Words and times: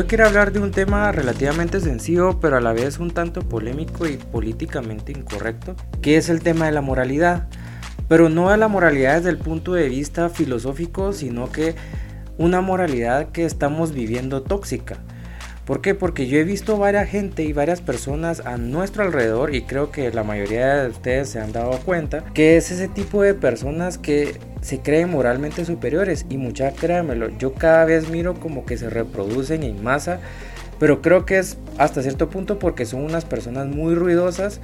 Hoy 0.00 0.06
quiero 0.06 0.26
hablar 0.26 0.50
de 0.50 0.60
un 0.60 0.70
tema 0.70 1.12
relativamente 1.12 1.78
sencillo, 1.78 2.40
pero 2.40 2.56
a 2.56 2.60
la 2.62 2.72
vez 2.72 2.98
un 2.98 3.10
tanto 3.10 3.42
polémico 3.42 4.06
y 4.06 4.16
políticamente 4.16 5.12
incorrecto, 5.12 5.76
que 6.00 6.16
es 6.16 6.30
el 6.30 6.40
tema 6.40 6.64
de 6.64 6.72
la 6.72 6.80
moralidad. 6.80 7.48
Pero 8.08 8.30
no 8.30 8.48
de 8.48 8.56
la 8.56 8.68
moralidad 8.68 9.16
desde 9.16 9.28
el 9.28 9.36
punto 9.36 9.74
de 9.74 9.90
vista 9.90 10.30
filosófico, 10.30 11.12
sino 11.12 11.52
que 11.52 11.74
una 12.38 12.62
moralidad 12.62 13.28
que 13.28 13.44
estamos 13.44 13.92
viviendo 13.92 14.40
tóxica. 14.40 14.96
¿Por 15.70 15.82
qué? 15.82 15.94
Porque 15.94 16.26
yo 16.26 16.36
he 16.36 16.42
visto 16.42 16.78
varias 16.78 17.08
gente 17.08 17.44
y 17.44 17.52
varias 17.52 17.80
personas 17.80 18.44
a 18.44 18.56
nuestro 18.56 19.04
alrededor 19.04 19.54
y 19.54 19.62
creo 19.62 19.92
que 19.92 20.10
la 20.10 20.24
mayoría 20.24 20.82
de 20.82 20.88
ustedes 20.88 21.28
se 21.28 21.38
han 21.38 21.52
dado 21.52 21.78
cuenta 21.84 22.24
que 22.34 22.56
es 22.56 22.72
ese 22.72 22.88
tipo 22.88 23.22
de 23.22 23.34
personas 23.34 23.96
que 23.96 24.34
se 24.62 24.80
creen 24.80 25.10
moralmente 25.10 25.64
superiores 25.64 26.26
y 26.28 26.38
mucha 26.38 26.72
créanmelo, 26.72 27.28
yo 27.38 27.54
cada 27.54 27.84
vez 27.84 28.10
miro 28.10 28.34
como 28.34 28.66
que 28.66 28.78
se 28.78 28.90
reproducen 28.90 29.62
en 29.62 29.80
masa, 29.80 30.18
pero 30.80 31.02
creo 31.02 31.24
que 31.24 31.38
es 31.38 31.56
hasta 31.78 32.02
cierto 32.02 32.30
punto 32.30 32.58
porque 32.58 32.84
son 32.84 33.04
unas 33.04 33.24
personas 33.24 33.68
muy 33.68 33.94
ruidosas 33.94 34.60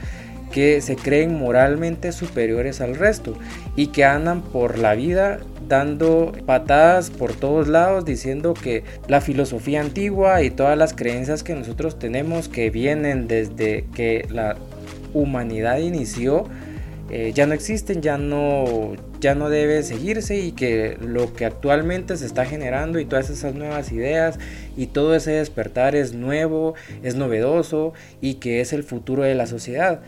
que 0.52 0.80
se 0.80 0.96
creen 0.96 1.38
moralmente 1.38 2.12
superiores 2.12 2.80
al 2.80 2.96
resto 2.96 3.34
y 3.74 3.88
que 3.88 4.04
andan 4.04 4.42
por 4.42 4.78
la 4.78 4.94
vida 4.94 5.40
dando 5.68 6.32
patadas 6.46 7.10
por 7.10 7.32
todos 7.32 7.68
lados 7.68 8.04
diciendo 8.04 8.54
que 8.54 8.84
la 9.08 9.20
filosofía 9.20 9.80
antigua 9.80 10.42
y 10.42 10.50
todas 10.50 10.78
las 10.78 10.94
creencias 10.94 11.42
que 11.42 11.54
nosotros 11.54 11.98
tenemos 11.98 12.48
que 12.48 12.70
vienen 12.70 13.26
desde 13.26 13.86
que 13.94 14.26
la 14.30 14.56
humanidad 15.12 15.78
inició 15.78 16.46
eh, 17.08 17.30
ya 17.32 17.46
no 17.46 17.54
existen, 17.54 18.02
ya 18.02 18.18
no, 18.18 18.94
ya 19.20 19.36
no 19.36 19.48
debe 19.48 19.84
seguirse 19.84 20.40
y 20.40 20.50
que 20.50 20.98
lo 21.00 21.34
que 21.34 21.44
actualmente 21.44 22.16
se 22.16 22.26
está 22.26 22.44
generando 22.46 22.98
y 22.98 23.04
todas 23.04 23.30
esas 23.30 23.54
nuevas 23.54 23.92
ideas 23.92 24.40
y 24.76 24.88
todo 24.88 25.14
ese 25.14 25.30
despertar 25.32 25.94
es 25.94 26.14
nuevo, 26.14 26.74
es 27.04 27.14
novedoso 27.14 27.92
y 28.20 28.34
que 28.34 28.60
es 28.60 28.72
el 28.72 28.82
futuro 28.82 29.22
de 29.22 29.36
la 29.36 29.46
sociedad. 29.46 30.00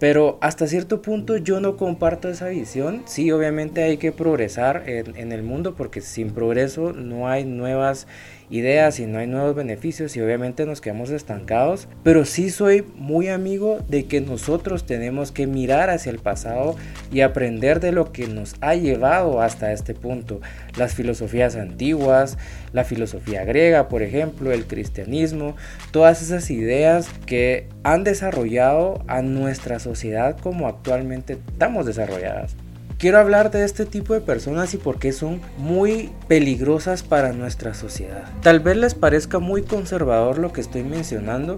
Pero 0.00 0.38
hasta 0.40 0.66
cierto 0.66 1.02
punto 1.02 1.36
yo 1.36 1.60
no 1.60 1.76
comparto 1.76 2.28
esa 2.28 2.48
visión. 2.48 3.02
Sí, 3.04 3.30
obviamente 3.30 3.84
hay 3.84 3.98
que 3.98 4.10
progresar 4.10 4.88
en, 4.88 5.14
en, 5.16 5.30
el 5.30 5.42
mundo 5.42 5.74
porque 5.76 6.00
sin 6.00 6.30
progreso 6.30 6.92
no 6.94 7.28
hay 7.28 7.44
nuevas 7.44 8.08
ideas 8.50 8.98
y 8.98 9.06
no 9.06 9.18
hay 9.18 9.26
nuevos 9.26 9.54
beneficios 9.54 10.16
y 10.16 10.20
obviamente 10.20 10.66
nos 10.66 10.80
quedamos 10.80 11.10
estancados. 11.10 11.88
Pero 12.02 12.24
sí 12.24 12.50
soy 12.50 12.84
muy 12.96 13.28
amigo 13.28 13.78
de 13.88 14.06
que 14.06 14.20
nosotros 14.20 14.84
tenemos 14.84 15.32
que 15.32 15.46
mirar 15.46 15.90
hacia 15.90 16.10
el 16.10 16.18
pasado 16.18 16.76
y 17.12 17.20
aprender 17.20 17.80
de 17.80 17.92
lo 17.92 18.12
que 18.12 18.26
nos 18.26 18.54
ha 18.60 18.74
llevado 18.74 19.40
hasta 19.40 19.72
este 19.72 19.94
punto. 19.94 20.40
Las 20.76 20.94
filosofías 20.94 21.56
antiguas, 21.56 22.38
la 22.72 22.84
filosofía 22.84 23.44
griega, 23.44 23.88
por 23.88 24.02
ejemplo, 24.02 24.52
el 24.52 24.66
cristianismo, 24.66 25.56
todas 25.92 26.22
esas 26.22 26.50
ideas 26.50 27.08
que 27.26 27.68
han 27.84 28.04
desarrollado 28.04 29.04
a 29.06 29.22
nuestra 29.22 29.78
sociedad 29.78 30.36
como 30.38 30.66
actualmente 30.66 31.38
estamos 31.52 31.86
desarrolladas. 31.86 32.56
Quiero 33.00 33.18
hablar 33.18 33.50
de 33.50 33.64
este 33.64 33.86
tipo 33.86 34.12
de 34.12 34.20
personas 34.20 34.74
y 34.74 34.76
por 34.76 34.98
qué 34.98 35.12
son 35.12 35.40
muy 35.56 36.12
peligrosas 36.28 37.02
para 37.02 37.32
nuestra 37.32 37.72
sociedad. 37.72 38.24
Tal 38.42 38.60
vez 38.60 38.76
les 38.76 38.94
parezca 38.94 39.38
muy 39.38 39.62
conservador 39.62 40.36
lo 40.36 40.52
que 40.52 40.60
estoy 40.60 40.82
mencionando, 40.82 41.56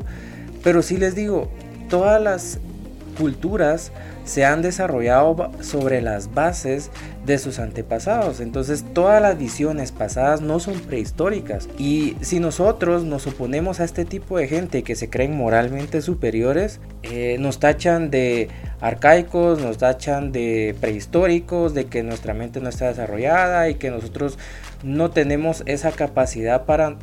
pero 0.63 0.83
sí 0.83 0.99
les 0.99 1.17
digo, 1.17 1.51
todas 1.89 2.23
las 2.23 2.61
culturas 3.19 3.91
se 4.25 4.45
han 4.45 4.63
desarrollado 4.63 5.51
sobre 5.61 6.01
las 6.01 6.33
bases 6.33 6.91
de 7.27 7.39
sus 7.39 7.59
antepasados. 7.59 8.39
Entonces 8.41 8.85
todas 8.95 9.21
las 9.21 9.37
visiones 9.37 9.91
pasadas 9.91 10.43
no 10.43 10.61
son 10.61 10.79
prehistóricas. 10.79 11.69
Y 11.77 12.17
si 12.21 12.39
nosotros 12.39 13.03
nos 13.03 13.27
oponemos 13.27 13.81
a 13.81 13.85
este 13.85 14.05
tipo 14.05 14.39
de 14.39 14.47
gente 14.47 14.85
que 14.85 14.95
se 14.95 15.11
creen 15.11 15.37
moralmente 15.37 16.03
superiores, 16.03 16.79
eh, 17.03 17.37
nos 17.41 17.59
tachan 17.59 18.11
de 18.11 18.49
arcaicos, 18.83 19.61
nos 19.63 19.79
tachan 19.79 20.33
de 20.33 20.75
prehistóricos, 20.81 21.73
de 21.73 21.87
que 21.87 22.03
nuestra 22.03 22.35
mente 22.35 22.61
no 22.61 22.69
está 22.69 22.89
desarrollada 22.89 23.71
y 23.71 23.77
que 23.77 23.91
nosotros 23.91 24.39
no 24.83 25.11
tenemos 25.13 25.63
esa 25.67 25.93
capacidad 25.93 26.65
para 26.65 26.97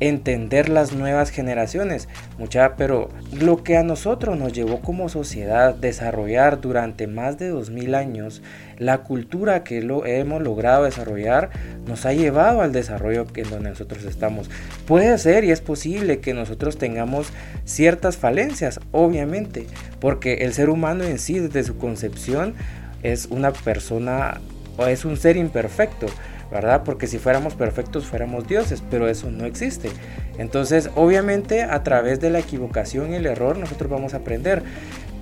entender 0.00 0.68
las 0.68 0.92
nuevas 0.92 1.30
generaciones, 1.30 2.08
mucha, 2.38 2.76
pero 2.76 3.08
lo 3.32 3.62
que 3.62 3.76
a 3.76 3.82
nosotros 3.82 4.38
nos 4.38 4.52
llevó 4.52 4.80
como 4.80 5.08
sociedad 5.08 5.74
desarrollar 5.74 6.60
durante 6.60 7.06
más 7.06 7.38
de 7.38 7.48
2000 7.48 7.94
años, 7.94 8.42
la 8.78 8.98
cultura 8.98 9.64
que 9.64 9.82
lo 9.82 10.06
hemos 10.06 10.42
logrado 10.42 10.84
desarrollar 10.84 11.50
nos 11.86 12.06
ha 12.06 12.12
llevado 12.12 12.60
al 12.60 12.72
desarrollo 12.72 13.26
en 13.34 13.50
donde 13.50 13.70
nosotros 13.70 14.04
estamos. 14.04 14.50
Puede 14.86 15.18
ser 15.18 15.44
y 15.44 15.50
es 15.50 15.60
posible 15.60 16.20
que 16.20 16.34
nosotros 16.34 16.78
tengamos 16.78 17.32
ciertas 17.64 18.16
falencias, 18.16 18.80
obviamente, 18.92 19.66
porque 20.00 20.44
el 20.44 20.52
ser 20.52 20.70
humano 20.70 21.04
en 21.04 21.18
sí 21.18 21.40
desde 21.40 21.64
su 21.64 21.76
concepción 21.76 22.54
es 23.02 23.26
una 23.26 23.52
persona 23.52 24.40
o 24.78 24.86
es 24.86 25.04
un 25.04 25.18
ser 25.18 25.36
imperfecto 25.36 26.06
¿verdad? 26.50 26.82
Porque 26.84 27.06
si 27.06 27.18
fuéramos 27.18 27.54
perfectos 27.54 28.06
fuéramos 28.06 28.46
dioses, 28.46 28.82
pero 28.90 29.08
eso 29.08 29.30
no 29.30 29.44
existe. 29.44 29.90
Entonces, 30.38 30.90
obviamente, 30.94 31.62
a 31.62 31.82
través 31.82 32.20
de 32.20 32.30
la 32.30 32.38
equivocación 32.38 33.12
y 33.12 33.16
el 33.16 33.26
error 33.26 33.58
nosotros 33.58 33.90
vamos 33.90 34.14
a 34.14 34.18
aprender. 34.18 34.62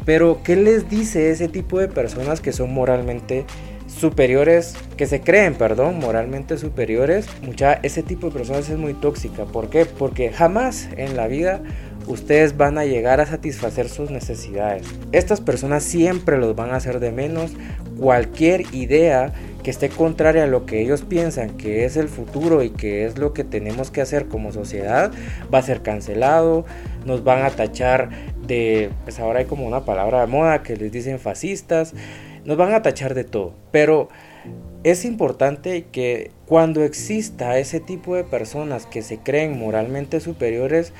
Pero, 0.04 0.40
¿qué 0.44 0.54
les 0.54 0.88
dice 0.88 1.30
ese 1.30 1.48
tipo 1.48 1.80
de 1.80 1.88
personas 1.88 2.40
que 2.40 2.52
son 2.52 2.72
moralmente 2.72 3.44
superiores, 3.88 4.76
que 4.96 5.06
se 5.06 5.20
creen, 5.20 5.54
perdón, 5.54 5.98
moralmente 5.98 6.58
superiores? 6.58 7.26
Mucha, 7.42 7.72
ese 7.82 8.04
tipo 8.04 8.28
de 8.28 8.32
personas 8.32 8.68
es 8.68 8.78
muy 8.78 8.94
tóxica. 8.94 9.46
¿Por 9.46 9.68
qué? 9.68 9.84
Porque 9.84 10.30
jamás 10.30 10.88
en 10.96 11.16
la 11.16 11.26
vida 11.26 11.60
ustedes 12.06 12.56
van 12.56 12.78
a 12.78 12.84
llegar 12.84 13.20
a 13.20 13.26
satisfacer 13.26 13.88
sus 13.88 14.10
necesidades. 14.10 14.86
Estas 15.12 15.40
personas 15.40 15.82
siempre 15.82 16.38
los 16.38 16.54
van 16.54 16.70
a 16.70 16.76
hacer 16.76 17.00
de 17.00 17.12
menos. 17.12 17.52
Cualquier 17.98 18.62
idea 18.74 19.32
que 19.62 19.70
esté 19.70 19.88
contraria 19.88 20.44
a 20.44 20.46
lo 20.46 20.64
que 20.64 20.80
ellos 20.80 21.02
piensan 21.02 21.56
que 21.56 21.84
es 21.84 21.96
el 21.96 22.08
futuro 22.08 22.62
y 22.62 22.70
que 22.70 23.04
es 23.04 23.18
lo 23.18 23.32
que 23.32 23.42
tenemos 23.42 23.90
que 23.90 24.00
hacer 24.00 24.28
como 24.28 24.52
sociedad, 24.52 25.10
va 25.52 25.58
a 25.58 25.62
ser 25.62 25.82
cancelado, 25.82 26.64
nos 27.04 27.24
van 27.24 27.42
a 27.42 27.50
tachar 27.50 28.10
de, 28.46 28.90
pues 29.02 29.18
ahora 29.18 29.40
hay 29.40 29.46
como 29.46 29.66
una 29.66 29.84
palabra 29.84 30.20
de 30.20 30.28
moda 30.28 30.62
que 30.62 30.76
les 30.76 30.92
dicen 30.92 31.18
fascistas, 31.18 31.94
nos 32.44 32.56
van 32.56 32.74
a 32.74 32.82
tachar 32.82 33.14
de 33.14 33.24
todo, 33.24 33.54
pero 33.72 34.08
es 34.84 35.04
importante 35.04 35.86
que 35.90 36.30
cuando 36.46 36.84
exista 36.84 37.58
ese 37.58 37.80
tipo 37.80 38.14
de 38.14 38.22
personas 38.22 38.86
que 38.86 39.02
se 39.02 39.18
creen 39.18 39.58
moralmente 39.58 40.20
superiores, 40.20 40.92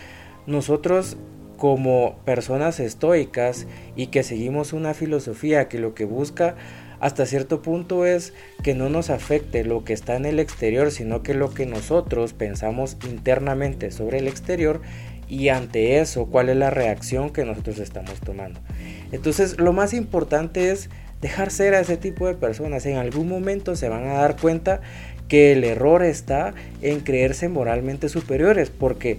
nosotros 0.47 1.17
como 1.57 2.19
personas 2.25 2.81
estoicas 2.81 3.67
y 3.97 4.09
que 4.09 4.23
seguimos 4.23 4.73
una 4.73 4.95
filosofía 4.95 5.69
que 5.69 5.79
lo 5.79 5.95
que 5.95 6.05
busca 6.05 6.55
hasta 7.01 7.27
cierto 7.27 7.61
punto 7.61 8.07
es 8.07 8.33
que 8.63 8.75
no 8.75 8.89
nos 8.89 9.11
afecte 9.11 9.65
lo 9.65 9.85
que 9.85 9.93
está 9.93 10.17
en 10.17 10.25
el 10.25 10.41
exterior, 10.41 10.91
sino 10.91 11.23
que 11.23 11.35
lo 11.35 11.53
que 11.53 11.67
nosotros 11.67 12.33
pensamos 12.33 12.97
internamente 13.09 13.91
sobre 13.91 14.19
el 14.19 14.29
exterior 14.29 14.81
y 15.29 15.49
ante 15.49 15.99
eso 15.99 16.27
cuál 16.27 16.49
es 16.49 16.57
la 16.57 16.71
reacción 16.71 17.31
que 17.31 17.45
nosotros 17.45 17.79
estamos 17.79 18.21
tomando. 18.21 18.61
Entonces 19.13 19.59
lo 19.59 19.73
más 19.73 19.93
importante 19.93 20.71
es 20.71 20.89
dejar 21.21 21.51
ser 21.51 21.75
a 21.75 21.81
ese 21.81 21.97
tipo 21.97 22.27
de 22.27 22.35
personas. 22.35 22.87
En 22.87 22.97
algún 22.97 23.29
momento 23.29 23.77
se 23.77 23.89
van 23.89 24.07
a 24.07 24.15
dar 24.15 24.37
cuenta 24.37 24.81
que 25.29 25.53
el 25.53 25.65
error 25.65 26.03
está 26.03 26.55
en 26.83 27.01
creerse 27.01 27.49
moralmente 27.49 28.09
superiores, 28.09 28.71
porque 28.71 29.19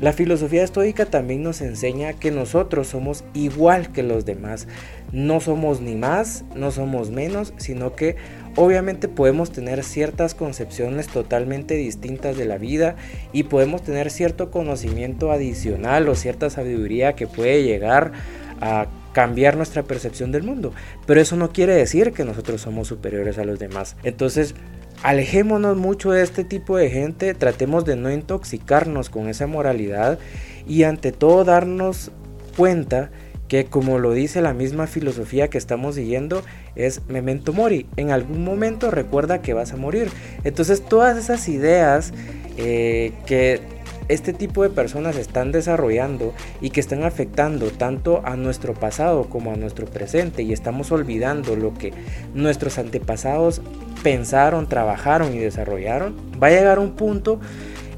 la 0.00 0.12
filosofía 0.12 0.64
estoica 0.64 1.06
también 1.06 1.42
nos 1.42 1.60
enseña 1.60 2.14
que 2.14 2.32
nosotros 2.32 2.88
somos 2.88 3.24
igual 3.32 3.92
que 3.92 4.02
los 4.02 4.24
demás. 4.24 4.66
No 5.12 5.40
somos 5.40 5.80
ni 5.80 5.94
más, 5.94 6.44
no 6.56 6.72
somos 6.72 7.10
menos, 7.10 7.54
sino 7.58 7.94
que 7.94 8.16
obviamente 8.56 9.06
podemos 9.06 9.52
tener 9.52 9.84
ciertas 9.84 10.34
concepciones 10.34 11.06
totalmente 11.06 11.74
distintas 11.74 12.36
de 12.36 12.44
la 12.44 12.58
vida 12.58 12.96
y 13.32 13.44
podemos 13.44 13.82
tener 13.82 14.10
cierto 14.10 14.50
conocimiento 14.50 15.30
adicional 15.30 16.08
o 16.08 16.16
cierta 16.16 16.50
sabiduría 16.50 17.14
que 17.14 17.28
puede 17.28 17.62
llegar 17.62 18.12
a 18.60 18.88
cambiar 19.12 19.56
nuestra 19.56 19.84
percepción 19.84 20.32
del 20.32 20.42
mundo. 20.42 20.72
Pero 21.06 21.20
eso 21.20 21.36
no 21.36 21.50
quiere 21.50 21.74
decir 21.74 22.12
que 22.12 22.24
nosotros 22.24 22.60
somos 22.60 22.88
superiores 22.88 23.38
a 23.38 23.44
los 23.44 23.60
demás. 23.60 23.96
Entonces, 24.02 24.56
alejémonos 25.02 25.76
mucho 25.76 26.12
de 26.12 26.22
este 26.22 26.44
tipo 26.44 26.76
de 26.76 26.90
gente, 26.90 27.34
tratemos 27.34 27.84
de 27.84 27.96
no 27.96 28.10
intoxicarnos 28.10 29.10
con 29.10 29.28
esa 29.28 29.46
moralidad 29.46 30.18
y 30.66 30.84
ante 30.84 31.12
todo 31.12 31.44
darnos 31.44 32.10
cuenta 32.56 33.10
que 33.48 33.66
como 33.66 33.98
lo 33.98 34.12
dice 34.12 34.40
la 34.40 34.54
misma 34.54 34.86
filosofía 34.86 35.48
que 35.48 35.58
estamos 35.58 35.96
siguiendo 35.96 36.42
es 36.76 37.06
memento 37.08 37.52
mori, 37.52 37.86
en 37.96 38.10
algún 38.10 38.42
momento 38.42 38.90
recuerda 38.90 39.42
que 39.42 39.52
vas 39.52 39.72
a 39.72 39.76
morir. 39.76 40.10
Entonces 40.44 40.82
todas 40.82 41.16
esas 41.16 41.48
ideas 41.48 42.12
eh, 42.56 43.12
que 43.26 43.60
este 44.08 44.32
tipo 44.32 44.62
de 44.62 44.70
personas 44.70 45.16
están 45.16 45.52
desarrollando 45.52 46.34
y 46.60 46.70
que 46.70 46.80
están 46.80 47.04
afectando 47.04 47.70
tanto 47.70 48.22
a 48.24 48.36
nuestro 48.36 48.74
pasado 48.74 49.24
como 49.24 49.52
a 49.52 49.56
nuestro 49.56 49.86
presente 49.86 50.42
y 50.42 50.52
estamos 50.52 50.92
olvidando 50.92 51.56
lo 51.56 51.74
que 51.74 51.92
nuestros 52.34 52.78
antepasados 52.78 53.62
pensaron, 54.02 54.68
trabajaron 54.68 55.34
y 55.34 55.38
desarrollaron, 55.38 56.14
va 56.42 56.48
a 56.48 56.50
llegar 56.50 56.78
un 56.78 56.92
punto 56.92 57.40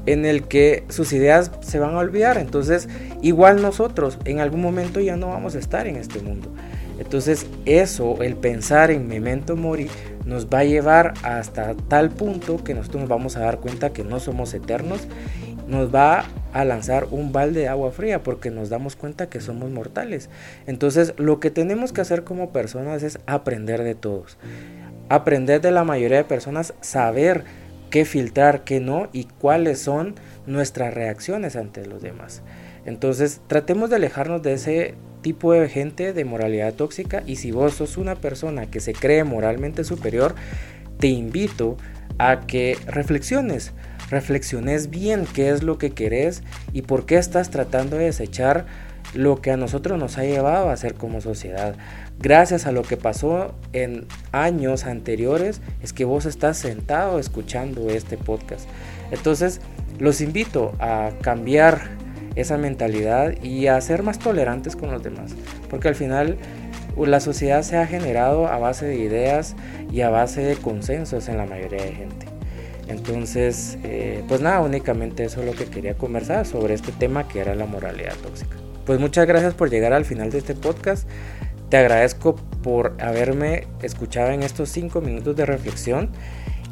en 0.05 0.25
el 0.25 0.43
que 0.47 0.85
sus 0.87 1.11
ideas 1.13 1.51
se 1.61 1.79
van 1.79 1.95
a 1.95 1.99
olvidar. 1.99 2.37
Entonces, 2.37 2.87
igual 3.21 3.61
nosotros 3.61 4.17
en 4.25 4.39
algún 4.39 4.61
momento 4.61 4.99
ya 5.01 5.17
no 5.17 5.27
vamos 5.27 5.55
a 5.55 5.59
estar 5.59 5.85
en 5.85 5.97
este 5.97 6.19
mundo. 6.19 6.49
Entonces, 6.97 7.45
eso, 7.65 8.23
el 8.23 8.35
pensar 8.35 8.89
en 8.89 9.07
memento 9.07 9.55
mori, 9.55 9.87
nos 10.25 10.47
va 10.47 10.59
a 10.59 10.63
llevar 10.63 11.13
hasta 11.23 11.75
tal 11.75 12.09
punto 12.09 12.63
que 12.63 12.73
nosotros 12.73 13.01
nos 13.01 13.09
vamos 13.09 13.37
a 13.37 13.41
dar 13.41 13.59
cuenta 13.59 13.91
que 13.91 14.03
no 14.03 14.19
somos 14.19 14.53
eternos, 14.53 15.01
nos 15.67 15.93
va 15.93 16.25
a 16.53 16.65
lanzar 16.65 17.07
un 17.11 17.31
balde 17.31 17.61
de 17.61 17.67
agua 17.67 17.91
fría 17.91 18.23
porque 18.23 18.51
nos 18.51 18.69
damos 18.69 18.95
cuenta 18.95 19.29
que 19.29 19.41
somos 19.41 19.69
mortales. 19.69 20.29
Entonces, 20.65 21.13
lo 21.17 21.39
que 21.39 21.51
tenemos 21.51 21.93
que 21.93 22.01
hacer 22.01 22.23
como 22.23 22.51
personas 22.51 23.03
es 23.03 23.19
aprender 23.25 23.83
de 23.83 23.95
todos. 23.95 24.37
Aprender 25.09 25.61
de 25.61 25.71
la 25.71 25.83
mayoría 25.83 26.17
de 26.17 26.23
personas, 26.23 26.73
saber 26.81 27.43
qué 27.89 28.05
filtrar, 28.05 28.63
qué 28.63 28.79
no 28.79 29.09
y 29.13 29.25
cuáles 29.25 29.79
son 29.79 30.15
nuestras 30.45 30.93
reacciones 30.93 31.55
ante 31.55 31.85
los 31.85 32.01
demás. 32.01 32.41
Entonces, 32.85 33.41
tratemos 33.47 33.89
de 33.89 33.97
alejarnos 33.97 34.41
de 34.41 34.53
ese 34.53 34.95
tipo 35.21 35.51
de 35.51 35.67
gente 35.67 36.13
de 36.13 36.25
moralidad 36.25 36.73
tóxica 36.73 37.23
y 37.25 37.35
si 37.35 37.51
vos 37.51 37.73
sos 37.73 37.97
una 37.97 38.15
persona 38.15 38.67
que 38.67 38.79
se 38.79 38.93
cree 38.93 39.23
moralmente 39.23 39.83
superior, 39.83 40.35
te 40.99 41.07
invito 41.07 41.77
a 42.17 42.47
que 42.47 42.77
reflexiones, 42.87 43.73
reflexiones 44.09 44.89
bien 44.89 45.25
qué 45.33 45.49
es 45.49 45.63
lo 45.63 45.77
que 45.77 45.91
querés 45.91 46.43
y 46.73 46.83
por 46.83 47.05
qué 47.05 47.17
estás 47.17 47.49
tratando 47.49 47.97
de 47.97 48.05
desechar 48.05 48.65
lo 49.13 49.41
que 49.41 49.51
a 49.51 49.57
nosotros 49.57 49.99
nos 49.99 50.17
ha 50.17 50.23
llevado 50.23 50.69
a 50.69 50.77
ser 50.77 50.93
como 50.95 51.21
sociedad. 51.21 51.75
Gracias 52.19 52.65
a 52.65 52.71
lo 52.71 52.83
que 52.83 52.97
pasó 52.97 53.55
en 53.73 54.05
años 54.31 54.85
anteriores 54.85 55.61
es 55.81 55.93
que 55.93 56.05
vos 56.05 56.25
estás 56.25 56.57
sentado 56.57 57.19
escuchando 57.19 57.89
este 57.89 58.17
podcast. 58.17 58.67
Entonces, 59.11 59.61
los 59.99 60.21
invito 60.21 60.73
a 60.79 61.11
cambiar 61.21 61.89
esa 62.35 62.57
mentalidad 62.57 63.41
y 63.41 63.67
a 63.67 63.79
ser 63.81 64.03
más 64.03 64.19
tolerantes 64.19 64.75
con 64.75 64.91
los 64.91 65.01
demás. 65.01 65.33
Porque 65.69 65.87
al 65.87 65.95
final 65.95 66.37
la 66.97 67.19
sociedad 67.19 67.61
se 67.61 67.77
ha 67.77 67.87
generado 67.87 68.47
a 68.47 68.57
base 68.57 68.85
de 68.85 68.97
ideas 68.97 69.55
y 69.91 70.01
a 70.01 70.09
base 70.09 70.41
de 70.41 70.55
consensos 70.55 71.29
en 71.29 71.37
la 71.37 71.45
mayoría 71.45 71.83
de 71.83 71.93
gente. 71.93 72.36
Entonces, 72.87 73.77
eh, 73.83 74.23
pues 74.27 74.41
nada, 74.41 74.61
únicamente 74.61 75.25
eso 75.25 75.41
es 75.41 75.45
lo 75.45 75.53
que 75.53 75.65
quería 75.65 75.95
conversar 75.95 76.45
sobre 76.45 76.73
este 76.73 76.91
tema 76.91 77.27
que 77.27 77.39
era 77.39 77.55
la 77.55 77.65
moralidad 77.65 78.15
tóxica. 78.23 78.55
Pues 78.85 78.99
muchas 78.99 79.27
gracias 79.27 79.53
por 79.53 79.69
llegar 79.69 79.93
al 79.93 80.05
final 80.05 80.31
de 80.31 80.37
este 80.37 80.55
podcast. 80.55 81.07
Te 81.69 81.77
agradezco 81.77 82.35
por 82.63 82.95
haberme 82.99 83.67
escuchado 83.81 84.31
en 84.31 84.43
estos 84.43 84.69
cinco 84.69 85.01
minutos 85.01 85.35
de 85.35 85.45
reflexión. 85.45 86.09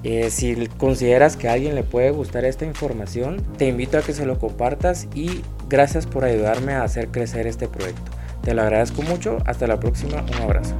Eh, 0.03 0.29
si 0.29 0.67
consideras 0.77 1.35
que 1.35 1.49
a 1.49 1.53
alguien 1.53 1.75
le 1.75 1.83
puede 1.83 2.11
gustar 2.11 2.45
esta 2.45 2.63
información, 2.63 3.43
te 3.57 3.67
invito 3.67 3.97
a 3.97 4.01
que 4.01 4.13
se 4.13 4.25
lo 4.25 4.39
compartas 4.39 5.07
y 5.15 5.41
gracias 5.67 6.05
por 6.05 6.23
ayudarme 6.23 6.73
a 6.73 6.83
hacer 6.83 7.09
crecer 7.09 7.47
este 7.47 7.67
proyecto. 7.67 8.11
Te 8.43 8.53
lo 8.53 8.61
agradezco 8.61 9.01
mucho. 9.01 9.39
Hasta 9.45 9.65
la 9.67 9.79
próxima. 9.79 10.21
Un 10.21 10.41
abrazo. 10.43 10.75